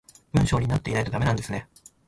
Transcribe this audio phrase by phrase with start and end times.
[0.33, 1.67] 文章になってないとダメなんですね